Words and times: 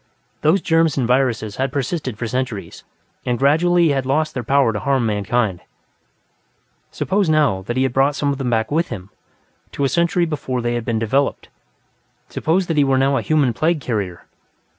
Those 0.41 0.61
germs 0.61 0.97
and 0.97 1.05
viruses 1.07 1.57
had 1.57 1.71
persisted 1.71 2.17
for 2.17 2.25
centuries, 2.25 2.83
and 3.23 3.37
gradually 3.37 3.89
had 3.89 4.03
lost 4.03 4.33
their 4.33 4.41
power 4.43 4.73
to 4.73 4.79
harm 4.79 5.05
mankind. 5.05 5.61
Suppose, 6.89 7.29
now, 7.29 7.61
that 7.67 7.77
he 7.77 7.83
had 7.83 7.93
brought 7.93 8.15
some 8.15 8.31
of 8.31 8.39
them 8.39 8.49
back 8.49 8.71
with 8.71 8.89
him, 8.89 9.11
to 9.73 9.83
a 9.83 9.89
century 9.89 10.25
before 10.25 10.59
they 10.59 10.73
had 10.73 10.85
been 10.85 10.97
developed. 10.97 11.49
Suppose, 12.29 12.65
that 12.65 12.65
was, 12.65 12.67
that 12.69 12.77
he 12.77 12.83
were 12.83 12.97
a 12.97 13.21
human 13.21 13.53
plague 13.53 13.79
carrier. 13.79 14.25